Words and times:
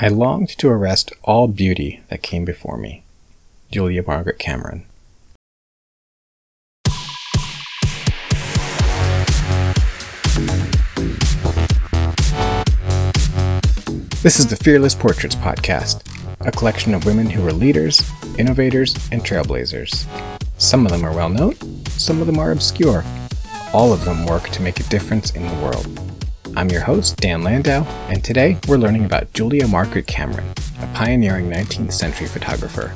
I 0.00 0.06
longed 0.06 0.50
to 0.58 0.68
arrest 0.68 1.12
all 1.24 1.48
beauty 1.48 2.02
that 2.08 2.22
came 2.22 2.44
before 2.44 2.76
me. 2.76 3.02
Julia 3.72 4.04
Margaret 4.06 4.38
Cameron. 4.38 4.86
This 14.22 14.38
is 14.38 14.46
the 14.46 14.56
Fearless 14.62 14.94
Portraits 14.94 15.34
Podcast, 15.34 16.04
a 16.46 16.52
collection 16.52 16.94
of 16.94 17.04
women 17.04 17.28
who 17.28 17.42
were 17.42 17.52
leaders, 17.52 18.08
innovators, 18.38 18.94
and 19.10 19.22
trailblazers. 19.22 20.06
Some 20.58 20.86
of 20.86 20.92
them 20.92 21.04
are 21.04 21.12
well 21.12 21.28
known, 21.28 21.56
some 21.88 22.20
of 22.20 22.28
them 22.28 22.38
are 22.38 22.52
obscure. 22.52 23.02
All 23.72 23.92
of 23.92 24.04
them 24.04 24.26
work 24.26 24.48
to 24.50 24.62
make 24.62 24.78
a 24.78 24.84
difference 24.84 25.32
in 25.32 25.44
the 25.44 25.54
world. 25.54 26.17
I'm 26.58 26.70
your 26.70 26.80
host, 26.80 27.18
Dan 27.18 27.44
Landau, 27.44 27.84
and 28.08 28.24
today 28.24 28.58
we're 28.66 28.78
learning 28.78 29.04
about 29.04 29.32
Julia 29.32 29.68
Margaret 29.68 30.08
Cameron, 30.08 30.44
a 30.80 30.88
pioneering 30.88 31.48
19th 31.48 31.92
century 31.92 32.26
photographer. 32.26 32.92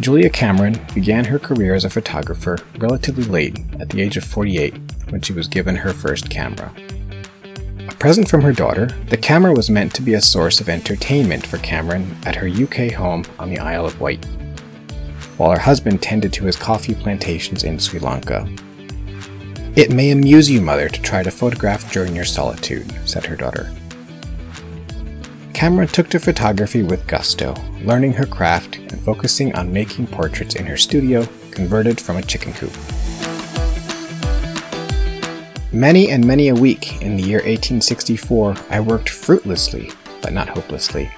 Julia 0.00 0.30
Cameron 0.30 0.84
began 0.92 1.26
her 1.26 1.38
career 1.38 1.76
as 1.76 1.84
a 1.84 1.90
photographer 1.90 2.58
relatively 2.78 3.22
late, 3.22 3.60
at 3.78 3.90
the 3.90 4.02
age 4.02 4.16
of 4.16 4.24
48, 4.24 4.74
when 5.10 5.20
she 5.20 5.32
was 5.32 5.46
given 5.46 5.76
her 5.76 5.92
first 5.92 6.28
camera. 6.28 6.74
Present 8.04 8.28
from 8.28 8.42
her 8.42 8.52
daughter, 8.52 8.90
the 9.08 9.16
camera 9.16 9.54
was 9.54 9.70
meant 9.70 9.94
to 9.94 10.02
be 10.02 10.12
a 10.12 10.20
source 10.20 10.60
of 10.60 10.68
entertainment 10.68 11.46
for 11.46 11.56
Cameron 11.56 12.14
at 12.26 12.36
her 12.36 12.46
UK 12.46 12.92
home 12.92 13.24
on 13.38 13.48
the 13.48 13.58
Isle 13.58 13.86
of 13.86 13.98
Wight, 13.98 14.22
while 15.38 15.52
her 15.52 15.58
husband 15.58 16.02
tended 16.02 16.30
to 16.34 16.44
his 16.44 16.54
coffee 16.54 16.94
plantations 16.94 17.64
in 17.64 17.78
Sri 17.78 17.98
Lanka. 17.98 18.46
It 19.74 19.90
may 19.90 20.10
amuse 20.10 20.50
you, 20.50 20.60
mother, 20.60 20.90
to 20.90 21.00
try 21.00 21.22
to 21.22 21.30
photograph 21.30 21.90
during 21.94 22.14
your 22.14 22.26
solitude, 22.26 22.92
said 23.08 23.24
her 23.24 23.36
daughter. 23.36 23.72
Cameron 25.54 25.88
took 25.88 26.10
to 26.10 26.20
photography 26.20 26.82
with 26.82 27.06
gusto, 27.06 27.54
learning 27.84 28.12
her 28.12 28.26
craft 28.26 28.76
and 28.76 29.00
focusing 29.00 29.54
on 29.56 29.72
making 29.72 30.08
portraits 30.08 30.56
in 30.56 30.66
her 30.66 30.76
studio 30.76 31.26
converted 31.50 31.98
from 31.98 32.18
a 32.18 32.22
chicken 32.22 32.52
coop. 32.52 32.76
Many 35.74 36.08
and 36.12 36.24
many 36.24 36.50
a 36.50 36.54
week 36.54 37.02
in 37.02 37.16
the 37.16 37.24
year 37.24 37.38
1864, 37.38 38.54
I 38.70 38.78
worked 38.78 39.08
fruitlessly, 39.08 39.90
but 40.22 40.32
not 40.32 40.48
hopelessly. 40.48 41.10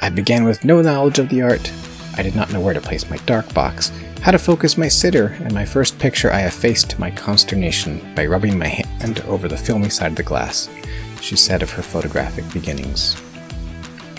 I 0.00 0.08
began 0.08 0.44
with 0.44 0.64
no 0.64 0.80
knowledge 0.80 1.18
of 1.18 1.28
the 1.28 1.42
art. 1.42 1.70
I 2.16 2.22
did 2.22 2.34
not 2.34 2.50
know 2.50 2.62
where 2.62 2.72
to 2.72 2.80
place 2.80 3.10
my 3.10 3.18
dark 3.26 3.52
box, 3.52 3.92
how 4.22 4.30
to 4.30 4.38
focus 4.38 4.78
my 4.78 4.88
sitter, 4.88 5.36
and 5.42 5.52
my 5.52 5.66
first 5.66 5.98
picture 5.98 6.32
I 6.32 6.44
effaced 6.44 6.88
to 6.88 7.00
my 7.00 7.10
consternation 7.10 8.00
by 8.14 8.24
rubbing 8.24 8.58
my 8.58 8.68
hand 8.68 9.20
over 9.26 9.48
the 9.48 9.56
filmy 9.58 9.90
side 9.90 10.12
of 10.12 10.16
the 10.16 10.22
glass, 10.22 10.70
she 11.20 11.36
said 11.36 11.60
of 11.62 11.70
her 11.72 11.82
photographic 11.82 12.50
beginnings. 12.54 13.22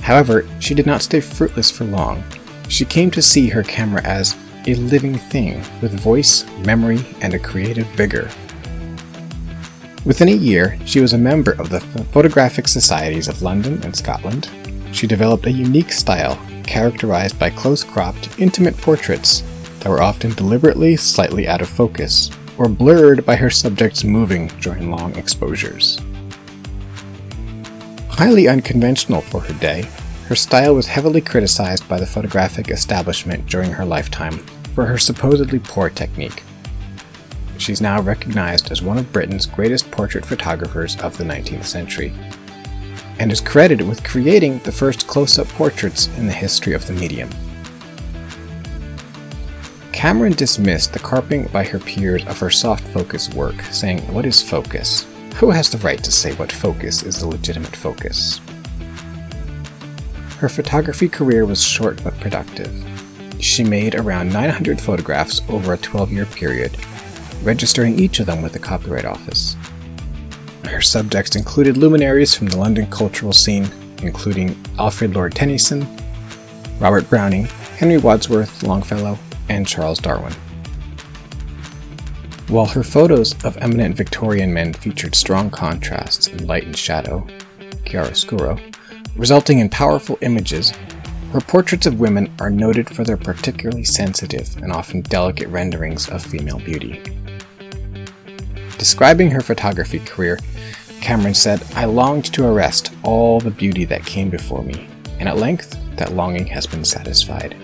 However, 0.01 0.47
she 0.59 0.75
did 0.75 0.85
not 0.85 1.01
stay 1.01 1.21
fruitless 1.21 1.71
for 1.71 1.85
long. 1.85 2.23
She 2.67 2.85
came 2.85 3.09
to 3.09 3.21
see 3.23 3.49
her 3.49 3.63
camera 3.63 4.03
as 4.03 4.37
a 4.67 4.75
living 4.75 5.17
thing 5.17 5.63
with 5.81 5.99
voice, 5.99 6.45
memory, 6.59 7.03
and 7.21 7.33
a 7.33 7.39
creative 7.39 7.87
vigor. 7.87 8.29
Within 10.05 10.29
a 10.29 10.31
year, 10.31 10.79
she 10.85 11.01
was 11.01 11.11
a 11.11 11.17
member 11.17 11.51
of 11.51 11.69
the 11.69 11.81
Photographic 12.13 12.69
Societies 12.69 13.27
of 13.27 13.41
London 13.41 13.81
and 13.83 13.93
Scotland. 13.93 14.49
She 14.93 15.07
developed 15.07 15.45
a 15.45 15.51
unique 15.51 15.91
style 15.91 16.39
characterized 16.63 17.37
by 17.37 17.49
close 17.49 17.83
cropped, 17.83 18.39
intimate 18.39 18.77
portraits 18.77 19.43
that 19.79 19.89
were 19.89 20.01
often 20.01 20.33
deliberately 20.33 20.95
slightly 20.95 21.47
out 21.49 21.61
of 21.61 21.67
focus 21.67 22.31
or 22.57 22.69
blurred 22.69 23.25
by 23.25 23.35
her 23.35 23.49
subjects 23.49 24.05
moving 24.05 24.47
during 24.61 24.89
long 24.89 25.15
exposures. 25.15 25.99
Highly 28.09 28.47
unconventional 28.47 29.21
for 29.21 29.41
her 29.41 29.53
day, 29.55 29.85
her 30.27 30.35
style 30.35 30.75
was 30.75 30.87
heavily 30.87 31.21
criticized 31.21 31.87
by 31.89 31.99
the 31.99 32.05
photographic 32.05 32.69
establishment 32.69 33.47
during 33.47 33.71
her 33.71 33.85
lifetime 33.85 34.37
for 34.75 34.85
her 34.85 34.97
supposedly 34.97 35.59
poor 35.59 35.89
technique. 35.89 36.43
She's 37.69 37.81
now 37.81 38.01
recognized 38.01 38.71
as 38.71 38.81
one 38.81 38.97
of 38.97 39.13
Britain's 39.13 39.45
greatest 39.45 39.91
portrait 39.91 40.25
photographers 40.25 40.99
of 41.01 41.15
the 41.15 41.23
19th 41.23 41.65
century, 41.65 42.11
and 43.19 43.31
is 43.31 43.39
credited 43.39 43.87
with 43.87 44.03
creating 44.03 44.57
the 44.63 44.71
first 44.71 45.05
close 45.05 45.37
up 45.37 45.47
portraits 45.49 46.07
in 46.17 46.25
the 46.25 46.33
history 46.33 46.73
of 46.73 46.87
the 46.87 46.93
medium. 46.93 47.29
Cameron 49.91 50.33
dismissed 50.33 50.93
the 50.93 50.97
carping 50.97 51.45
by 51.49 51.63
her 51.63 51.77
peers 51.77 52.25
of 52.25 52.39
her 52.39 52.49
soft 52.49 52.83
focus 52.87 53.29
work, 53.35 53.61
saying, 53.65 53.99
What 54.11 54.25
is 54.25 54.41
focus? 54.41 55.05
Who 55.35 55.51
has 55.51 55.69
the 55.69 55.77
right 55.77 56.03
to 56.03 56.11
say 56.11 56.33
what 56.37 56.51
focus 56.51 57.03
is 57.03 57.19
the 57.19 57.27
legitimate 57.27 57.75
focus? 57.75 58.41
Her 60.39 60.49
photography 60.49 61.07
career 61.07 61.45
was 61.45 61.63
short 61.63 62.03
but 62.03 62.19
productive. 62.19 62.73
She 63.39 63.63
made 63.63 63.93
around 63.93 64.33
900 64.33 64.81
photographs 64.81 65.43
over 65.47 65.73
a 65.73 65.77
12 65.77 66.11
year 66.11 66.25
period, 66.25 66.75
registering 67.43 67.99
each 67.99 68.19
of 68.19 68.25
them 68.25 68.41
with 68.41 68.53
the 68.53 68.59
Copyright 68.59 69.05
Office. 69.05 69.55
Her 70.65 70.81
subjects 70.81 71.35
included 71.35 71.77
luminaries 71.77 72.35
from 72.35 72.47
the 72.47 72.57
London 72.57 72.89
cultural 72.89 73.33
scene, 73.33 73.69
including 74.01 74.55
Alfred 74.77 75.15
Lord 75.15 75.33
Tennyson, 75.33 75.87
Robert 76.79 77.09
Browning, 77.09 77.45
Henry 77.77 77.97
Wadsworth 77.97 78.63
Longfellow, 78.63 79.17
and 79.49 79.67
Charles 79.67 79.99
Darwin. 79.99 80.33
While 82.47 82.65
her 82.67 82.83
photos 82.83 83.33
of 83.43 83.57
eminent 83.57 83.95
Victorian 83.95 84.53
men 84.53 84.73
featured 84.73 85.15
strong 85.15 85.49
contrasts 85.49 86.27
in 86.27 86.47
light 86.47 86.65
and 86.65 86.75
shadow, 86.75 87.27
chiaroscuro, 87.85 88.59
resulting 89.15 89.59
in 89.59 89.69
powerful 89.69 90.17
images, 90.21 90.71
her 91.31 91.41
portraits 91.41 91.85
of 91.85 91.99
women 91.99 92.33
are 92.39 92.49
noted 92.49 92.89
for 92.89 93.03
their 93.03 93.17
particularly 93.17 93.83
sensitive 93.83 94.55
and 94.57 94.71
often 94.71 95.01
delicate 95.01 95.47
renderings 95.49 96.09
of 96.09 96.23
female 96.23 96.59
beauty. 96.59 97.03
Describing 98.79 99.29
her 99.31 99.41
photography 99.41 99.99
career, 99.99 100.39
Cameron 101.01 101.33
said, 101.33 101.61
I 101.75 101.83
longed 101.83 102.33
to 102.33 102.47
arrest 102.47 102.93
all 103.03 103.41
the 103.41 103.51
beauty 103.51 103.83
that 103.83 104.05
came 104.05 104.29
before 104.29 104.63
me, 104.63 104.87
and 105.19 105.27
at 105.27 105.35
length 105.35 105.77
that 105.97 106.13
longing 106.13 106.47
has 106.47 106.65
been 106.65 106.85
satisfied. 106.85 107.57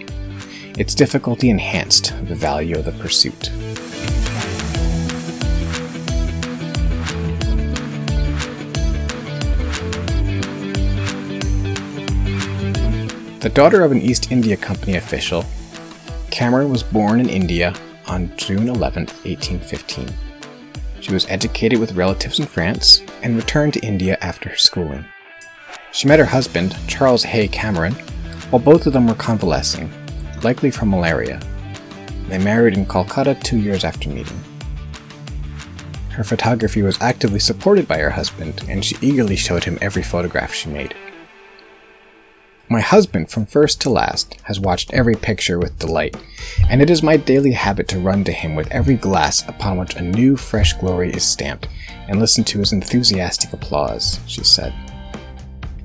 Its 0.78 0.94
difficulty 0.94 1.50
enhanced 1.50 2.14
the 2.28 2.36
value 2.36 2.78
of 2.78 2.84
the 2.84 2.92
pursuit. 2.92 3.50
The 13.40 13.52
daughter 13.54 13.86
of 13.86 13.94
an 13.94 14.02
East 14.02 14.34
India 14.34 14.58
Company 14.58 14.98
official, 14.98 15.46
Cameron 16.30 16.70
was 16.70 16.84
born 16.84 17.22
in 17.22 17.30
India 17.30 17.74
on 18.06 18.36
June 18.36 18.68
11, 18.68 19.06
1815. 19.24 20.25
She 21.06 21.14
was 21.14 21.28
educated 21.30 21.78
with 21.78 21.92
relatives 21.92 22.40
in 22.40 22.48
France 22.48 23.04
and 23.22 23.36
returned 23.36 23.76
to 23.76 23.80
India 23.82 24.18
after 24.22 24.50
her 24.50 24.56
schooling. 24.56 25.06
She 25.92 26.08
met 26.08 26.18
her 26.18 26.26
husband, 26.26 26.76
Charles 26.88 27.22
Hay 27.22 27.48
Cameron, 27.48 27.94
while 28.50 28.60
both 28.60 28.88
of 28.88 28.94
them 28.94 29.06
were 29.06 29.14
convalescing, 29.14 29.92
likely 30.42 30.72
from 30.72 30.90
malaria. 30.90 31.40
They 32.28 32.40
married 32.40 32.76
in 32.76 32.88
Calcutta 32.88 33.36
two 33.36 33.60
years 33.60 33.84
after 33.84 34.10
meeting. 34.10 34.44
Her 36.10 36.24
photography 36.24 36.82
was 36.82 37.00
actively 37.00 37.40
supported 37.40 37.88
by 37.88 38.00
her 38.00 38.10
husband, 38.10 38.66
and 38.68 38.84
she 38.84 38.98
eagerly 39.00 39.36
showed 39.36 39.64
him 39.64 39.78
every 39.82 40.02
photograph 40.02 40.56
she 40.56 40.70
made. 40.70 40.96
My 42.68 42.82
husband, 42.82 43.30
from 43.30 43.46
first 43.46 43.80
to 43.82 43.92
last, 43.92 44.38
has 44.44 44.60
watched 44.60 44.92
every 44.92 45.14
picture 45.14 45.60
with 45.60 45.78
delight, 45.78 46.18
and 46.68 46.82
it 46.82 46.90
is 46.90 47.04
my 47.04 47.16
daily 47.16 47.52
habit 47.52 47.88
to 47.90 48.00
run 48.00 48.24
to 48.24 48.32
him 48.32 48.56
with 48.56 48.72
every 48.72 48.96
glass 48.96 49.48
upon 49.48 49.78
which 49.78 49.96
a 49.96 50.02
new, 50.02 50.36
fresh 50.36 50.74
glory 50.74 51.12
is 51.12 51.24
stamped, 51.24 51.68
and 52.08 52.20
listen 52.20 52.44
to 52.46 52.58
his 52.58 52.74
enthusiastic 52.74 53.54
applause, 53.54 54.20
she 54.26 54.44
said. 54.44 54.74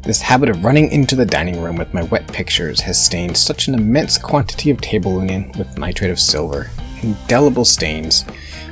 This 0.03 0.23
habit 0.23 0.49
of 0.49 0.65
running 0.65 0.91
into 0.91 1.15
the 1.15 1.27
dining 1.27 1.61
room 1.61 1.77
with 1.77 1.93
my 1.93 2.05
wet 2.05 2.27
pictures 2.33 2.81
has 2.81 3.05
stained 3.05 3.37
such 3.37 3.69
an 3.69 3.75
immense 3.75 4.17
quantity 4.17 4.71
of 4.71 4.81
table 4.81 5.17
linen 5.17 5.53
with 5.59 5.77
nitrate 5.77 6.11
of 6.11 6.19
silver, 6.19 6.71
indelible 7.03 7.67
stains, 7.67 8.25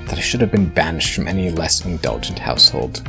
that 0.07 0.17
I 0.17 0.23
should 0.23 0.41
have 0.41 0.51
been 0.51 0.71
banished 0.71 1.15
from 1.15 1.29
any 1.29 1.51
less 1.51 1.85
indulgent 1.85 2.39
household. 2.39 3.07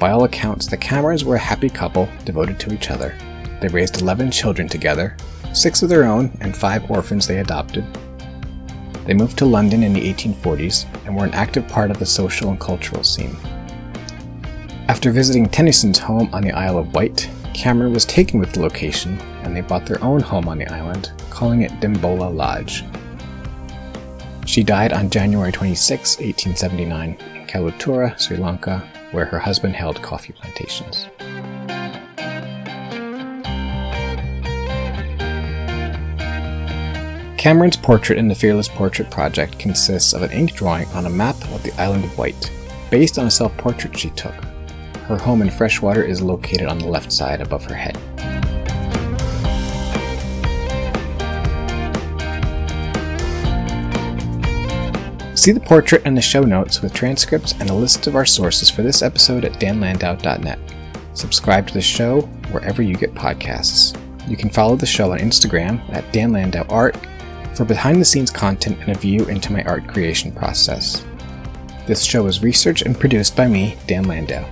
By 0.00 0.10
all 0.10 0.24
accounts, 0.24 0.66
the 0.66 0.76
Camerons 0.76 1.22
were 1.22 1.36
a 1.36 1.38
happy 1.38 1.70
couple 1.70 2.08
devoted 2.24 2.58
to 2.58 2.74
each 2.74 2.90
other. 2.90 3.16
They 3.60 3.68
raised 3.68 4.00
11 4.00 4.30
children 4.30 4.68
together, 4.68 5.16
six 5.52 5.82
of 5.82 5.88
their 5.88 6.04
own 6.04 6.36
and 6.40 6.56
five 6.56 6.90
orphans 6.90 7.26
they 7.26 7.38
adopted. 7.38 7.84
They 9.06 9.14
moved 9.14 9.38
to 9.38 9.46
London 9.46 9.82
in 9.82 9.92
the 9.92 10.12
1840s 10.12 10.86
and 11.06 11.16
were 11.16 11.24
an 11.24 11.34
active 11.34 11.66
part 11.68 11.90
of 11.90 11.98
the 11.98 12.06
social 12.06 12.50
and 12.50 12.60
cultural 12.60 13.04
scene. 13.04 13.36
After 14.88 15.10
visiting 15.10 15.48
Tennyson's 15.48 15.98
home 15.98 16.28
on 16.32 16.42
the 16.42 16.52
Isle 16.52 16.78
of 16.78 16.92
Wight, 16.92 17.28
Cameron 17.54 17.92
was 17.92 18.04
taken 18.04 18.38
with 18.38 18.52
the 18.52 18.60
location 18.60 19.18
and 19.42 19.56
they 19.56 19.62
bought 19.62 19.86
their 19.86 20.02
own 20.02 20.20
home 20.20 20.48
on 20.48 20.58
the 20.58 20.70
island, 20.72 21.12
calling 21.30 21.62
it 21.62 21.72
Dimbola 21.80 22.34
Lodge. 22.34 22.84
She 24.44 24.62
died 24.62 24.92
on 24.92 25.10
January 25.10 25.50
26, 25.50 26.18
1879, 26.18 27.18
in 27.34 27.46
Kalutara, 27.46 28.18
Sri 28.20 28.36
Lanka, 28.36 28.86
where 29.10 29.24
her 29.24 29.38
husband 29.38 29.74
held 29.74 30.00
coffee 30.02 30.32
plantations. 30.32 31.08
Cameron's 37.46 37.76
portrait 37.76 38.18
in 38.18 38.26
the 38.26 38.34
Fearless 38.34 38.66
Portrait 38.66 39.08
Project 39.08 39.56
consists 39.56 40.14
of 40.14 40.22
an 40.22 40.32
ink 40.32 40.54
drawing 40.54 40.88
on 40.88 41.06
a 41.06 41.08
map 41.08 41.36
of 41.52 41.62
the 41.62 41.72
island 41.80 42.04
of 42.04 42.18
Wight, 42.18 42.50
based 42.90 43.20
on 43.20 43.28
a 43.28 43.30
self 43.30 43.56
portrait 43.56 43.96
she 43.96 44.10
took. 44.10 44.34
Her 45.04 45.16
home 45.16 45.42
in 45.42 45.50
Freshwater 45.50 46.02
is 46.02 46.20
located 46.20 46.66
on 46.66 46.80
the 46.80 46.88
left 46.88 47.12
side 47.12 47.40
above 47.40 47.64
her 47.66 47.76
head. 47.76 47.96
See 55.38 55.52
the 55.52 55.62
portrait 55.64 56.02
and 56.04 56.16
the 56.16 56.22
show 56.22 56.42
notes 56.42 56.82
with 56.82 56.92
transcripts 56.92 57.52
and 57.60 57.70
a 57.70 57.74
list 57.74 58.08
of 58.08 58.16
our 58.16 58.26
sources 58.26 58.70
for 58.70 58.82
this 58.82 59.02
episode 59.02 59.44
at 59.44 59.60
danlandau.net. 59.60 60.58
Subscribe 61.14 61.68
to 61.68 61.74
the 61.74 61.80
show 61.80 62.22
wherever 62.50 62.82
you 62.82 62.96
get 62.96 63.14
podcasts. 63.14 63.96
You 64.28 64.36
can 64.36 64.50
follow 64.50 64.74
the 64.74 64.84
show 64.84 65.12
on 65.12 65.20
Instagram 65.20 65.88
at 65.94 66.12
Dan 66.12 66.32
Landau 66.32 66.66
Art 66.68 66.96
for 67.56 67.64
behind 67.64 68.00
the 68.00 68.04
scenes 68.04 68.30
content 68.30 68.78
and 68.80 68.90
a 68.90 68.98
view 68.98 69.24
into 69.24 69.52
my 69.52 69.64
art 69.64 69.88
creation 69.88 70.30
process. 70.30 71.04
This 71.86 72.04
show 72.04 72.26
is 72.26 72.42
researched 72.42 72.84
and 72.84 72.98
produced 72.98 73.34
by 73.34 73.48
me, 73.48 73.76
Dan 73.86 74.04
Landau. 74.04 74.46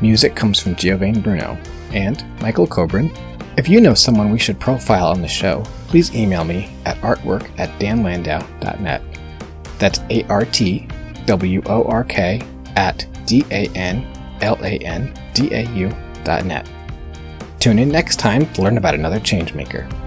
Music 0.00 0.34
comes 0.34 0.58
from 0.58 0.74
Giovanni 0.74 1.20
Bruno 1.20 1.56
and 1.92 2.24
Michael 2.40 2.66
Coburn. 2.66 3.10
If 3.56 3.68
you 3.68 3.80
know 3.80 3.94
someone 3.94 4.32
we 4.32 4.38
should 4.38 4.58
profile 4.58 5.08
on 5.08 5.22
the 5.22 5.28
show, 5.28 5.62
please 5.88 6.14
email 6.14 6.42
me 6.42 6.70
at 6.84 6.96
artwork 6.98 7.48
at 7.58 7.78
danlandau.net. 7.78 9.02
That's 9.78 10.00
A 10.10 10.24
R 10.24 10.44
T 10.46 10.88
W 11.26 11.62
O 11.66 11.84
R 11.84 12.02
K 12.04 12.42
at 12.76 13.06
D 13.26 13.44
A 13.50 13.68
N 13.74 14.04
L 14.40 14.58
A 14.62 14.78
N 14.78 15.14
D 15.34 15.52
A 15.54 15.68
U 15.70 15.94
dot 16.24 16.44
net. 16.44 16.68
Tune 17.60 17.78
in 17.78 17.90
next 17.90 18.16
time 18.18 18.50
to 18.54 18.62
learn 18.62 18.78
about 18.78 18.94
another 18.94 19.20
changemaker. 19.20 20.01